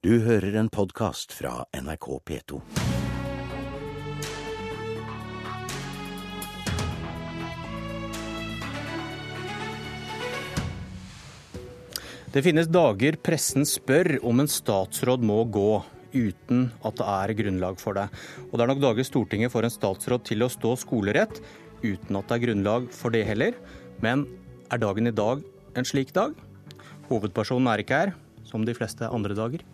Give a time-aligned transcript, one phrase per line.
[0.00, 2.58] Du hører en podkast fra NRK P2.
[12.32, 15.82] Det finnes dager pressen spør om en statsråd må gå,
[16.16, 18.06] uten at det er grunnlag for det.
[18.46, 21.42] Og det er nok dager Stortinget får en statsråd til å stå skolerett,
[21.84, 23.52] uten at det er grunnlag for det heller.
[24.00, 24.24] Men
[24.72, 25.44] er dagen i dag
[25.76, 26.32] en slik dag?
[27.12, 28.14] Hovedpersonen er ikke her,
[28.48, 29.66] som de fleste andre dager.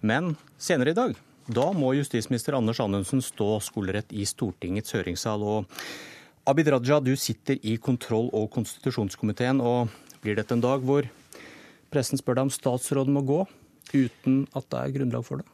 [0.00, 1.16] Men senere i dag,
[1.50, 5.42] da må justisminister Anders Anundsen stå skolerett i Stortingets høringssal.
[5.42, 5.80] Og
[6.48, 9.60] Abid Raja, du sitter i kontroll- og konstitusjonskomiteen.
[9.60, 9.88] og
[10.22, 11.06] blir dette en dag hvor
[11.92, 13.40] pressen spør deg om statsråden må gå,
[13.94, 15.48] uten at det er grunnlag for det?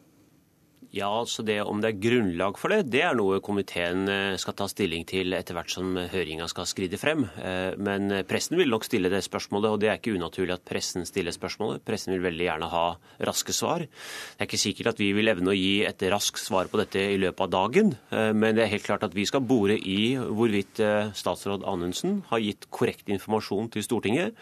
[0.96, 4.54] Ja, så det Om det er grunnlag for det, det er noe komiteen eh, skal
[4.56, 7.26] ta stilling til etter hvert som høringa skal skride frem.
[7.36, 11.04] Eh, men pressen vil nok stille det spørsmålet, og det er ikke unaturlig at pressen
[11.08, 11.82] stiller spørsmålet.
[11.84, 12.84] Pressen vil veldig gjerne ha
[13.28, 13.84] raske svar.
[13.84, 17.02] Det er ikke sikkert at vi vil evne å gi et raskt svar på dette
[17.02, 20.14] i løpet av dagen, eh, men det er helt klart at vi skal bore i
[20.16, 20.80] hvorvidt
[21.16, 24.38] statsråd Anundsen har gitt korrekt informasjon til Stortinget.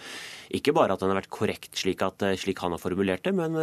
[0.54, 3.58] Ikke bare at den har vært korrekt slik, at, slik han har formulert det, men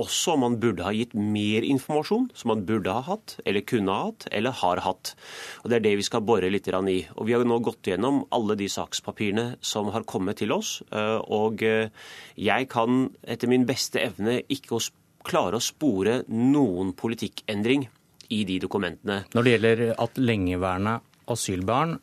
[0.00, 3.94] også om han burde ha gitt mer informasjon som man burde ha hatt, eller kunne
[3.94, 5.14] ha hatt, eller har hatt.
[5.62, 6.98] Og Det er det vi skal bore litt i.
[7.16, 10.82] Og Vi har nå gått gjennom alle de sakspapirene som har kommet til oss.
[10.90, 11.90] Eh, og eh,
[12.36, 14.80] jeg kan etter min beste evne ikke
[15.24, 17.88] klare å spore noen politikkendring
[18.34, 19.24] i de dokumentene.
[19.34, 20.98] Når det gjelder at lengeværende
[21.30, 21.98] asylbarn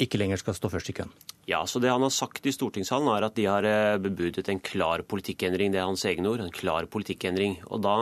[0.00, 1.12] ikke lenger skal stå først i køen?
[1.46, 4.58] Ja, så Det han har sagt i stortingssalen, er at de har eh, bebudet en
[4.58, 5.70] klar politikkendring.
[5.70, 6.40] Det er hans egne ord.
[6.42, 7.60] En klar politikkendring.
[7.70, 7.92] Og Da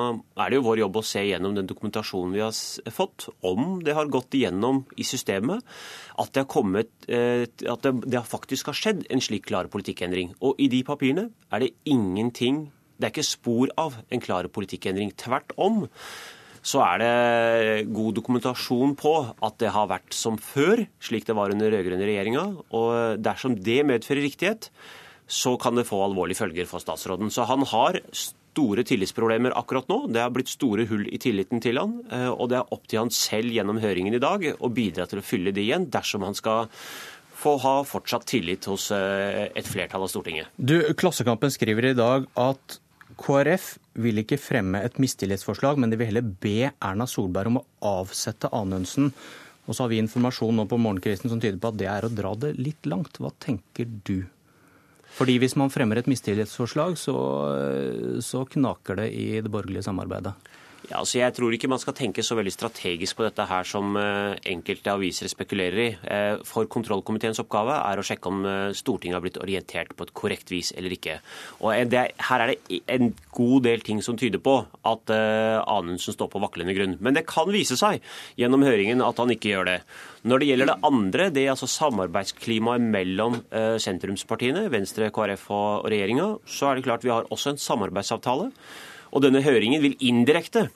[0.41, 2.57] er det jo vår jobb å se gjennom den dokumentasjonen vi har
[2.91, 5.61] fått, om det har gått igjennom i systemet,
[6.17, 10.33] at det har kommet, eh, at det faktisk har skjedd en slik klar politikkendring.
[10.41, 15.13] Og i de papirene er det ingenting det er ikke spor av en klar politikkendring.
[15.19, 15.89] Tvert om
[16.65, 21.53] så er det god dokumentasjon på at det har vært som før, slik det var
[21.53, 22.45] under rød-grønne regjeringa.
[22.73, 24.71] Og dersom det medfører riktighet,
[25.29, 27.29] så kan det få alvorlige følger for statsråden.
[27.33, 28.01] Så han har
[28.55, 30.05] store tillitsproblemer akkurat nå.
[30.15, 33.03] Det har blitt store hull i tilliten til han, eh, og det er opp til
[33.03, 36.39] han selv gjennom høringen i dag å bidra til å fylle det igjen, dersom han
[36.39, 36.71] skal
[37.35, 40.55] få ha fortsatt tillit hos eh, et flertall av Stortinget.
[40.57, 42.79] Du, Klassekampen skriver i dag at
[43.21, 47.67] KrF vil ikke fremme et mistillitsforslag, men de vil heller be Erna Solberg om å
[48.01, 49.13] avsette Anundsen.
[49.65, 52.13] Og så har vi informasjon nå på morgenkvisten som tyder på at det er å
[52.13, 53.21] dra det litt langt.
[53.23, 54.27] Hva tenker du?
[55.15, 57.17] Fordi hvis man fremmer et mistillitsforslag, så,
[58.25, 60.35] så knaker det i det borgerlige samarbeidet.
[60.85, 63.95] Ja, altså jeg tror ikke man skal tenke så veldig strategisk på dette her som
[63.97, 65.87] eh, enkelte aviser spekulerer i.
[65.97, 70.13] Eh, for kontrollkomiteens oppgave er å sjekke om eh, Stortinget har blitt orientert på et
[70.13, 71.17] korrekt vis eller ikke.
[71.65, 76.29] Og det, Her er det en god del ting som tyder på at Anundsen står
[76.31, 76.99] på vaklende grunn.
[77.01, 78.05] Men det kan vise seg
[78.39, 79.79] gjennom høringen at han ikke gjør det.
[80.29, 83.41] Når det gjelder det andre, det er altså samarbeidsklimaet mellom
[83.83, 88.51] sentrumspartiene, Venstre, KrF og regjeringa, så er det klart vi har også en samarbeidsavtale.
[89.15, 90.69] Og denne høringen vil indirekte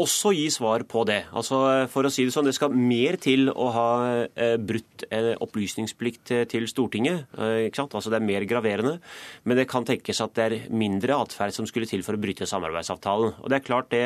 [0.00, 1.20] også gi svar på det.
[1.36, 1.58] Altså,
[1.92, 3.90] for å si Det sånn, det skal mer til å ha
[4.26, 7.28] eh, brutt eh, opplysningsplikt til Stortinget.
[7.38, 7.94] Eh, ikke sant?
[7.94, 8.96] Altså, det er mer graverende.
[9.44, 12.48] Men det kan tenkes at det er mindre atferd som skulle til for å bryte
[12.48, 13.38] samarbeidsavtalen.
[13.40, 14.04] Og Det er klart det,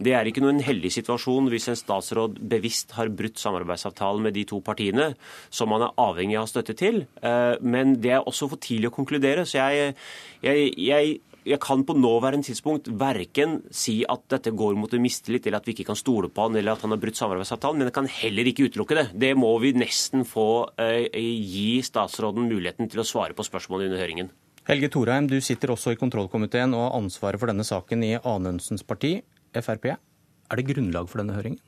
[0.00, 4.46] det er ikke noen heldig situasjon hvis en statsråd bevisst har brutt samarbeidsavtalen med de
[4.48, 5.12] to partiene
[5.52, 7.04] som man er avhengig av støtte til.
[7.20, 9.44] Eh, men det er også for tidlig å konkludere.
[9.44, 9.98] Så jeg,
[10.46, 15.46] jeg, jeg jeg kan på nåværende tidspunkt verken si at dette går mot en mistillit,
[15.46, 17.88] eller at vi ikke kan stole på han, eller at han har brutt samarbeidsavtalen, men
[17.88, 19.06] jeg kan heller ikke utelukke det.
[19.24, 20.46] Det må vi nesten få
[20.80, 24.30] eh, gi statsråden muligheten til å svare på spørsmålet under høringen.
[24.68, 28.84] Helge Thorheim, du sitter også i kontrollkomiteen og har ansvaret for denne saken i Anundsens
[28.86, 29.16] parti,
[29.56, 29.94] Frp.
[29.94, 31.62] Er det grunnlag for denne høringen?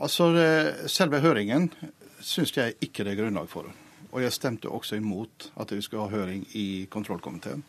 [0.00, 0.32] Altså,
[0.88, 1.70] Selve høringen
[2.24, 3.70] syns jeg ikke det er grunnlag for.
[4.10, 7.62] Og jeg stemte også imot at vi skulle ha høring i kontrollkomiteen.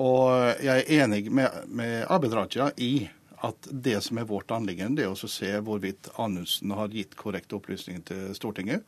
[0.00, 3.08] Og jeg er enig med, med Abid Raja i
[3.42, 7.58] at det som er vårt anliggende, det er å se hvorvidt Anundsen har gitt korrekte
[7.58, 8.84] opplysninger til Stortinget.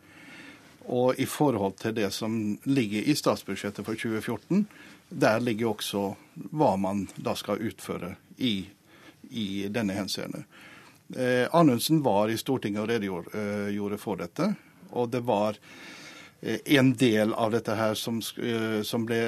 [0.84, 2.36] Og i forhold til det som
[2.68, 4.66] ligger i statsbudsjettet for 2014,
[5.08, 6.04] der ligger også
[6.52, 8.68] hva man da skal utføre i,
[9.30, 10.44] i denne henseende.
[11.16, 14.52] Eh, Anundsen var i Stortinget og redegjorde eh, for dette.
[14.92, 15.58] Og det var
[16.44, 19.20] en del av dette her som, eh, som ble,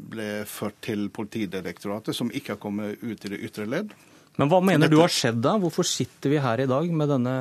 [0.00, 3.92] ble, ført til Politidirektoratet, som ikke har kommet ut i det ytre ledd.
[4.36, 4.96] Men hva mener dette...
[4.96, 5.56] du har skjedd da?
[5.60, 7.36] Hvorfor sitter vi her i dag med denne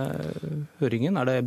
[0.81, 1.19] høringen?
[1.19, 1.39] Er det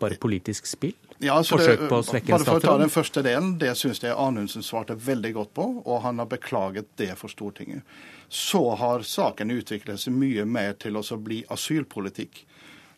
[0.00, 0.96] bare politisk spill?
[1.22, 2.46] ja, forsøk på å svekke en statsråd?
[2.46, 5.66] Bare for å ta den første delen, det syns jeg Anundsen svarte veldig godt på,
[5.84, 7.84] og han har beklaget det for Stortinget.
[8.28, 12.44] Så har saken utviklet seg mye mer til å bli asylpolitikk.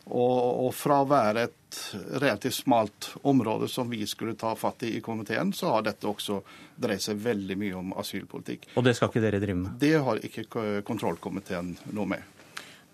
[0.06, 1.78] Og, og, fra å være et
[2.22, 6.38] relativt smalt område som vi skulle ta fatt i i komiteen, så har dette også
[6.78, 8.68] dreid seg veldig mye om asylpolitikk.
[8.78, 9.74] Og det skal ikke dere drive med?
[9.82, 10.46] Det har ikke
[10.86, 12.35] kontrollkomiteen noe med.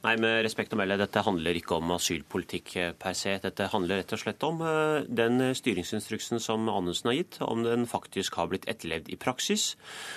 [0.02, 3.36] Nei, med respekt å melde, dette handler ikke om asylpolitikk eh, per se.
[3.38, 7.86] Dette handler rett og slett om eh, den styringsinstruksen som Anundsen har gitt, om den
[7.86, 9.76] faktisk har blitt etterlevd i praksis,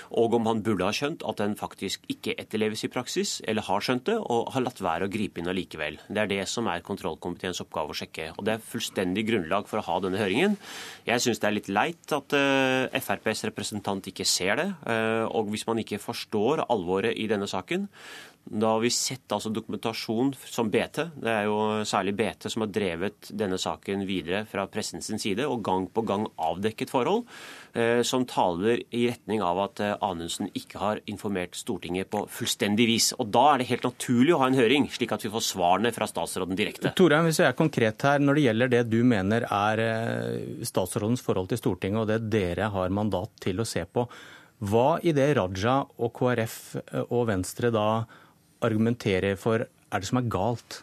[0.09, 3.85] og om han burde ha skjønt at den faktisk ikke etterleves i praksis, eller har
[3.85, 6.01] skjønt det, og har latt være å gripe inn allikevel.
[6.09, 8.31] Det er det som er kontrollkomiteens oppgave å sjekke.
[8.39, 10.57] Og det er fullstendig grunnlag for å ha denne høringen.
[11.05, 14.71] Jeg syns det er litt leit at uh, FrPs representant ikke ser det.
[15.35, 17.85] Og hvis man ikke forstår alvoret i denne saken,
[18.45, 21.01] da har vi sett altså dokumentasjon som BT.
[21.21, 25.63] Det er jo særlig BT som har drevet denne saken videre fra pressens side, og
[25.65, 27.25] gang på gang avdekket forhold
[27.73, 32.87] eh, som taler i retning av at eh, Anundsen ikke har informert Stortinget på fullstendig
[32.89, 33.11] vis.
[33.19, 35.93] Og Da er det helt naturlig å ha en høring, slik at vi får svarene
[35.95, 36.93] fra statsråden direkte.
[36.97, 41.23] Torheim, hvis jeg er konkret her, når det gjelder det du mener er eh, statsrådens
[41.25, 44.07] forhold til Stortinget, og det dere har mandat til å se på,
[44.65, 46.59] hva i det Raja og KrF
[47.09, 48.05] og Venstre da
[48.65, 50.81] argumentere for er det som er galt?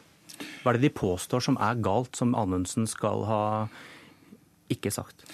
[0.63, 3.43] Hva er det de påstår som er galt, som Anundsen skal ha
[4.73, 5.27] ikke sagt?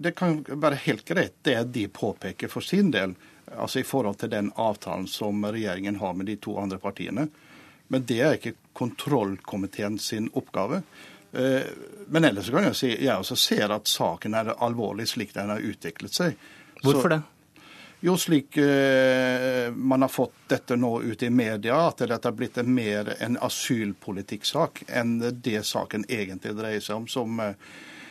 [0.00, 3.14] Det kan være helt greit det de påpeker for sin del,
[3.52, 7.28] altså i forhold til den avtalen som regjeringen har med de to andre partiene.
[7.90, 10.82] Men det er ikke kontrollkomiteen sin oppgave.
[11.32, 11.66] Eh,
[12.08, 15.62] men ellers kan jeg si jeg også ser at saken er alvorlig slik den har
[15.62, 16.38] utviklet seg.
[16.80, 17.20] Hvorfor Så, det?
[18.02, 22.56] Jo, slik eh, man har fått dette nå ut i media, at dette har blitt
[22.64, 27.52] mer en asylpolitikksak enn det saken egentlig dreier seg om, som, eh,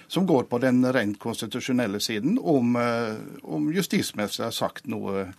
[0.08, 5.32] som går på den rent konstitusjonelle siden, om, eh, om justisministeren har sagt noe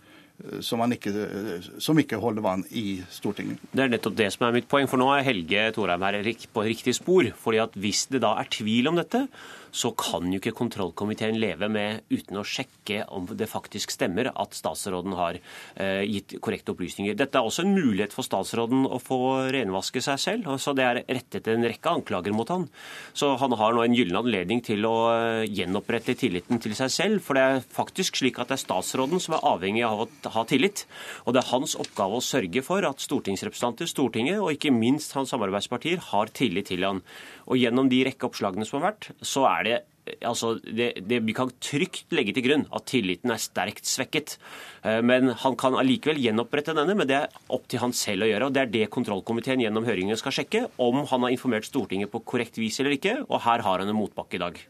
[0.65, 3.61] som, ikke, eh, som, ikke, holder vann i Stortinget.
[3.71, 4.89] Det er nettopp det som er mitt poeng.
[4.89, 6.21] For nå er Helge Thorheim her
[6.53, 7.31] på riktig spor.
[7.37, 9.27] fordi at Hvis det da er tvil om dette,
[9.71, 14.55] så kan jo ikke kontrollkomiteen leve med uten å sjekke om det faktisk stemmer at
[14.55, 17.15] statsråden har eh, gitt korrekte opplysninger.
[17.17, 19.19] Dette er også en mulighet for statsråden å få
[19.55, 20.51] renvaske seg selv.
[20.59, 22.67] så Det er rettet en rekke anklager mot han.
[23.13, 27.23] Så han har nå en gyllen anledning til å eh, gjenopprette tilliten til seg selv.
[27.23, 30.03] For det er faktisk slik at det er statsråden som er avhengig av
[30.35, 30.85] ha tillit.
[31.25, 35.33] Og det er hans oppgave å sørge for at stortingsrepresentanter, Stortinget og ikke minst hans
[35.33, 37.01] samarbeidspartier har tillit til han.
[37.47, 39.77] Og gjennom de rekke oppslagene som har vært, så er det
[40.25, 44.37] altså, det, det, Vi kan trygt legge til grunn at tilliten er sterkt svekket.
[44.83, 48.31] Eh, men Han kan allikevel gjenopprette denne, men det er opp til han selv å
[48.31, 48.49] gjøre.
[48.49, 52.23] og Det er det kontrollkomiteen gjennom høringen skal sjekke, om han har informert Stortinget på
[52.25, 53.21] korrekt vis eller ikke.
[53.29, 54.61] Og her har han en motbakke i dag.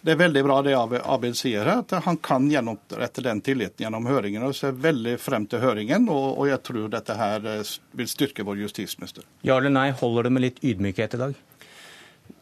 [0.00, 4.46] Det er veldig bra det Abid sier at han kan gjenopprette den tilliten gjennom høringen.
[4.46, 8.46] og ser veldig frem til høringen, og, og jeg tror dette her eh, vil styrke
[8.48, 9.28] vår justisminister.
[9.44, 11.36] Ja eller nei, holder det med litt ydmykhet i dag?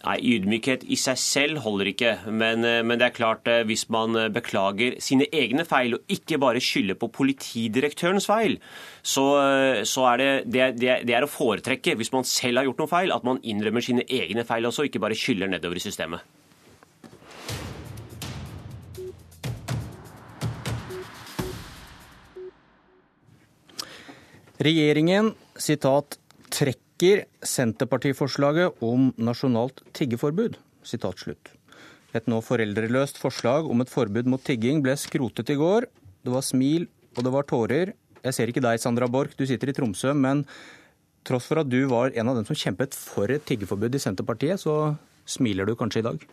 [0.05, 2.14] Nei, Ydmykhet i seg selv holder ikke.
[2.31, 6.38] Men, eh, men, det er klart, eh, hvis man beklager sine egne feil, og ikke
[6.38, 8.60] bare skylder på politidirektørens feil,
[9.02, 9.26] så,
[9.82, 13.19] så er det, det, det, er å foretrekke, hvis man selv har gjort noen feil,
[13.19, 16.38] at man innrømmer sine egne feil også, ikke bare skylder nedover i systemet.
[24.58, 26.17] Regjeringen sitat,
[26.50, 30.56] trekker Senterpartiforslaget om nasjonalt tiggeforbud.
[30.82, 31.53] Sitat slutt.
[32.17, 35.86] Et nå foreldreløst forslag om et forbud mot tigging ble skrotet i går.
[36.27, 37.93] Det var smil og det var tårer.
[38.24, 40.10] Jeg ser ikke deg, Sandra Borch, du sitter i Tromsø.
[40.10, 40.43] Men
[41.29, 44.58] tross for at du var en av dem som kjempet for et tiggeforbud i Senterpartiet,
[44.58, 44.96] så
[45.29, 46.27] smiler du kanskje i dag?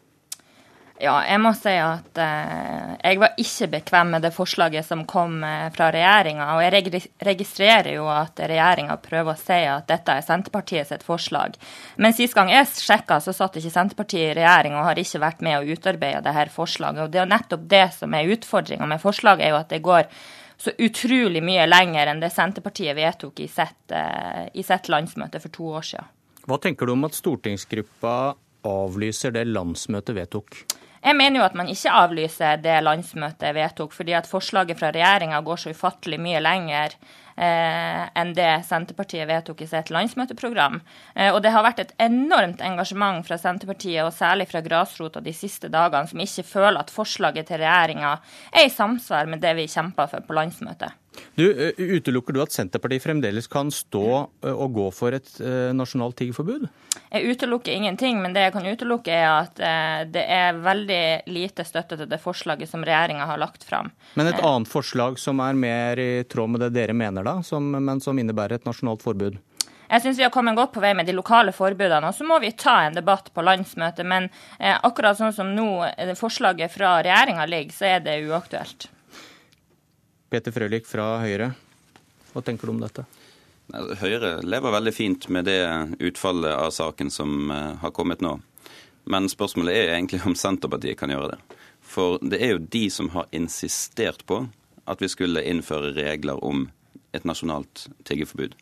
[0.95, 5.41] Ja, jeg må si at eh, jeg var ikke bekvem med det forslaget som kom
[5.43, 6.45] eh, fra regjeringa.
[6.55, 11.57] Og jeg registrerer jo at regjeringa prøver å si at dette er Senterpartiet sitt forslag.
[11.99, 15.43] Men sist gang jeg sjekka, så satt ikke Senterpartiet i regjering og har ikke vært
[15.43, 17.03] med å utarbeide dette forslaget.
[17.03, 20.07] Og det er nettopp det som er utfordringa med forslaget, er jo at det går
[20.55, 25.51] så utrolig mye lenger enn det Senterpartiet vedtok i sitt, eh, i sitt landsmøte for
[25.59, 26.07] to år siden.
[26.47, 28.15] Hva tenker du om at stortingsgruppa
[28.63, 30.63] avlyser det landsmøtet vedtok?
[31.05, 35.37] Jeg mener jo at man ikke avlyser det landsmøtet vedtok, fordi at forslaget fra regjeringa
[35.45, 36.95] går så ufattelig mye lenger
[37.37, 40.79] eh, enn det Senterpartiet vedtok i sitt landsmøteprogram.
[41.13, 45.35] Eh, og det har vært et enormt engasjement fra Senterpartiet, og særlig fra grasrota de
[45.37, 48.17] siste dagene, som ikke føler at forslaget til regjeringa
[48.49, 51.04] er i samsvar med det vi kjempa for på landsmøtet.
[51.35, 51.45] Du,
[51.77, 54.05] Utelukker du at Senterpartiet fremdeles kan stå
[54.51, 55.29] og gå for et
[55.75, 56.67] nasjonalt tiggerforbud?
[57.11, 59.59] Jeg utelukker ingenting, men det jeg kan utelukke er at
[60.11, 63.91] det er veldig lite støtte til det forslaget som regjeringa har lagt fram.
[64.15, 67.67] Men et annet forslag som er mer i tråd med det dere mener, da, som,
[67.75, 69.39] men som innebærer et nasjonalt forbud?
[69.85, 72.09] Jeg syns vi har kommet godt på vei med de lokale forbudene.
[72.09, 74.05] Og så må vi ta en debatt på landsmøtet.
[74.07, 75.69] Men eh, akkurat sånn som nå
[76.17, 78.89] forslaget fra regjeringa ligger, så er det uaktuelt.
[80.29, 81.51] Peter Frølich fra Høyre,
[82.33, 83.05] hva tenker du om dette?
[84.01, 85.61] Høyre lever veldig fint med det
[86.03, 88.35] utfallet av saken som eh, har kommet nå.
[89.09, 91.57] Men spørsmålet er egentlig om Senterpartiet kan gjøre det.
[91.85, 94.43] For det er jo de som har insistert på
[94.85, 96.67] at vi skulle innføre regler om
[97.15, 98.53] et nasjonalt tiggeforbud.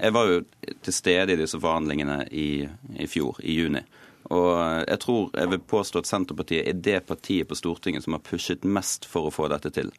[0.00, 0.42] Jeg var jo
[0.82, 2.66] til stede i disse forhandlingene i,
[2.98, 3.84] i fjor, i juni.
[4.30, 4.50] Og
[4.86, 8.64] jeg tror jeg vil påstå at Senterpartiet er det partiet på Stortinget som har pushet
[8.64, 9.92] mest for å få dette til.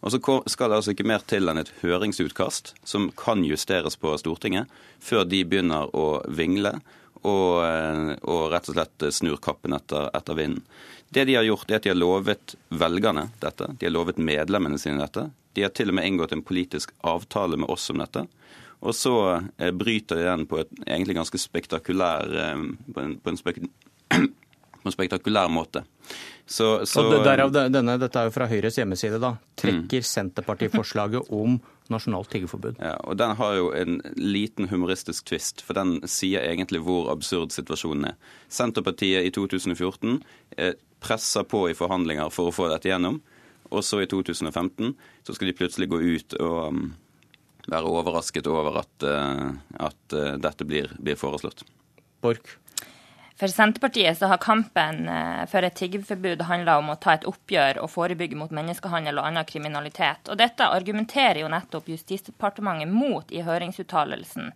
[0.00, 4.14] Og så skal det altså ikke mer til enn et høringsutkast som kan justeres på
[4.20, 6.78] Stortinget, før de begynner å vingle
[7.20, 10.64] og, eh, og rett og slett snur kappen etter, etter vinden.
[11.10, 13.66] Det de har gjort, er at de har lovet velgerne dette.
[13.76, 15.26] De har lovet medlemmene sine dette.
[15.58, 18.24] De har til og med inngått en politisk avtale med oss om dette.
[18.80, 19.14] Og så
[19.58, 22.62] eh, bryter de den på et egentlig ganske spektakulær eh,
[22.94, 23.58] på en, på en, spek,
[24.80, 25.84] på en spektakulær måte.
[26.50, 29.20] Så, så, og derav denne, Dette er jo fra Høyres hjemmeside.
[29.22, 29.36] da.
[29.60, 30.06] Trekker mm.
[30.08, 31.60] Senterpartiet forslaget om
[31.90, 32.80] nasjonalt tiggeforbud?
[32.82, 37.54] Ja, og Den har jo en liten humoristisk tvist, for den sier egentlig hvor absurd
[37.54, 38.16] situasjonen er.
[38.50, 40.18] Senterpartiet i 2014
[40.56, 43.20] eh, presser på i forhandlinger for å få dette gjennom.
[43.70, 44.94] Og så i 2015
[45.26, 46.86] så skal de plutselig gå ut og um,
[47.70, 51.62] være overrasket over at, uh, at uh, dette blir, blir foreslått.
[52.24, 52.56] Borch?
[53.40, 57.78] For Senterpartiet så har kampen eh, for et tiggerforbud handla om å ta et oppgjør
[57.80, 60.28] og forebygge mot menneskehandel og annen kriminalitet.
[60.28, 64.52] Og dette argumenterer jo nettopp Justisdepartementet mot i høringsuttalelsen.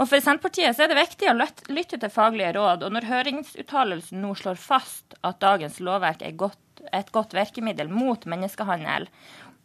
[0.00, 2.86] Og For Senterpartiet så er det viktig å lytte til faglige råd.
[2.88, 8.24] og Når høringsuttalelsen nå slår fast at dagens lovverk er godt, et godt virkemiddel mot
[8.24, 9.10] menneskehandel,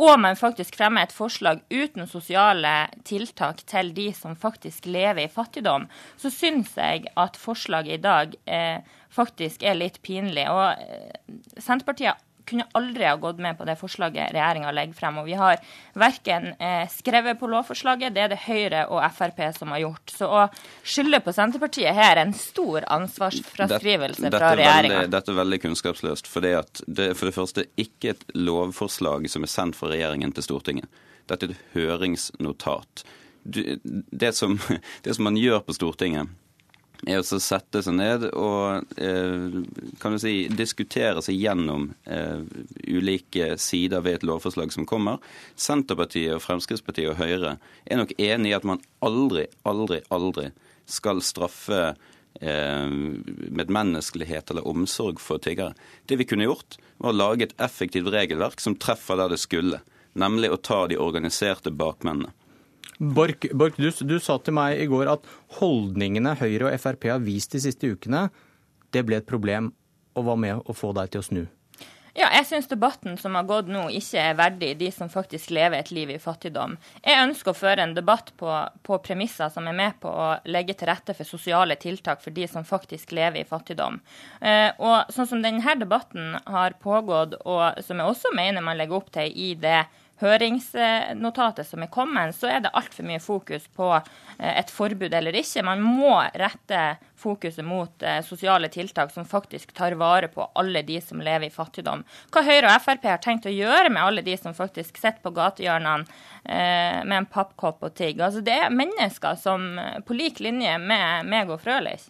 [0.02, 5.32] og man faktisk fremmer et forslag uten sosiale tiltak til de som faktisk lever i
[5.32, 5.86] fattigdom,
[6.18, 8.82] så syns jeg at forslaget i dag eh,
[9.14, 10.48] faktisk er litt pinlig.
[10.50, 12.18] Og eh, Senterpartiet
[12.48, 15.20] kunne aldri ha gått med på det forslaget regjeringa legger frem.
[15.22, 15.62] Og vi har
[15.98, 20.14] verken eh, skrevet på lovforslaget, det er det Høyre og Frp som har gjort.
[20.16, 20.44] Så å
[20.84, 25.06] skylde på Senterpartiet her er en stor ansvarsfraskrivelse dette, fra regjeringa.
[25.12, 26.30] Dette er veldig kunnskapsløst.
[26.32, 30.48] For det, det for det første ikke et lovforslag som er sendt fra regjeringen til
[30.50, 31.02] Stortinget.
[31.32, 33.06] Dette er et høringsnotat.
[33.44, 34.60] Det som,
[35.06, 36.30] det som man gjør på Stortinget,
[37.08, 39.58] er å sette seg ned og eh,
[40.02, 42.44] kan du si, diskutere seg gjennom eh,
[42.88, 45.22] ulike sider ved et lovforslag som kommer.
[45.56, 50.52] Senterpartiet, og Fremskrittspartiet og Høyre er nok enig i at man aldri, aldri, aldri
[50.90, 51.82] skal straffe
[52.42, 55.74] eh, medmenneskelighet eller omsorg for tiggere.
[56.06, 59.82] Det vi kunne gjort, var å lage et effektivt regelverk som treffer der det skulle,
[60.14, 62.34] nemlig å ta de organiserte bakmennene.
[63.02, 65.24] Borch, du, du, sa til meg i går at
[65.58, 68.28] holdningene Høyre og Frp har vist de siste ukene,
[68.94, 69.72] det ble et problem
[70.14, 71.42] og var med å få deg til å snu.
[72.12, 75.80] Ja, jeg syns debatten som har gått nå, ikke er verdig de som faktisk lever
[75.80, 76.76] et liv i fattigdom.
[77.06, 78.52] Jeg ønsker å føre en debatt på,
[78.84, 82.50] på, premisser som er med på å legge til rette for sosiale tiltak for de
[82.52, 84.02] som faktisk lever i fattigdom.
[84.44, 89.00] Eh, og sånn som denne debatten har pågått, og som jeg også mener man legger
[89.00, 89.86] opp til i det
[90.22, 95.36] høringsnotatet som er kommet, så er det altfor mye fokus på eh, et forbud eller
[95.38, 95.64] ikke.
[95.66, 96.82] Man må rette
[97.22, 101.54] fokuset mot eh, sosiale tiltak som faktisk tar vare på alle de som lever i
[101.54, 102.06] fattigdom.
[102.34, 105.34] Hva Høyre og Frp har tenkt å gjøre med alle de som faktisk sitter på
[105.38, 106.06] gatehjørnene
[106.44, 108.28] eh, med en pappkopp og tigger.
[108.30, 109.70] Altså, det er mennesker som
[110.06, 112.10] på lik linje med meg og Frølich.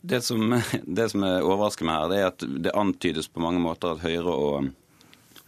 [0.00, 0.52] Det som,
[0.98, 4.34] det som overrasker meg her, det er at det antydes på mange måter at Høyre
[4.34, 4.76] og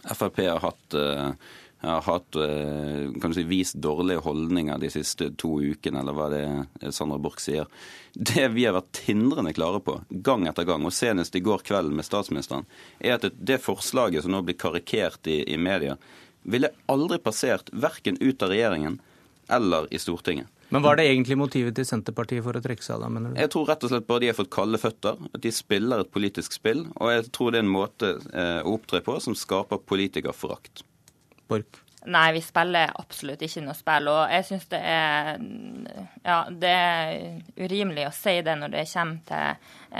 [0.07, 1.33] Frp har hatt eh,
[1.81, 6.27] har hatt, eh, kan du si, vist dårlige holdninger de siste to ukene, eller hva
[6.29, 7.65] det er Sandra Borch sier.
[8.13, 11.93] Det vi har vært tindrende klare på, gang etter gang, og senest i går kveld
[11.97, 12.67] med statsministeren,
[12.99, 15.97] er at det forslaget som nå blir karikert i, i media,
[16.43, 18.99] ville aldri passert verken ut av regjeringen
[19.49, 20.47] eller i Stortinget.
[20.71, 23.33] Men Hva er det egentlig motivet til Senterpartiet for å trekke seg av da, mener
[23.33, 23.39] du?
[23.41, 25.19] Jeg tror rett og slett bare de har fått kalde føtter.
[25.35, 26.85] At de spiller et politisk spill.
[26.95, 30.85] Og jeg tror det er en måte eh, å opptre på som skaper politikerforakt.
[31.51, 31.81] Borch?
[32.09, 34.07] Nei, vi spiller absolutt ikke noe spill.
[34.09, 35.35] Og jeg syns det er
[36.25, 37.11] ja, det er
[37.61, 39.45] urimelig å si det når det kommer til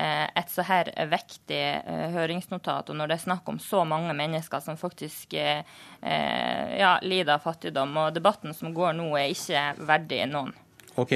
[0.01, 4.15] eh, et så her viktig eh, høringsnotat, og når det er snakk om så mange
[4.17, 5.62] mennesker som faktisk eh,
[6.01, 7.93] ja, lider av fattigdom.
[8.01, 10.55] Og debatten som går nå, er ikke verdig noen.
[10.98, 11.15] OK,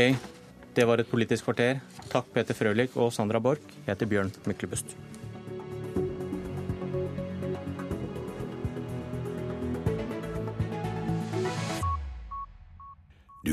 [0.78, 1.82] det var et Politisk kvarter.
[2.14, 3.66] Takk Peter Frølich og Sandra Borch.
[3.82, 4.98] Jeg heter Bjørn Myklebust.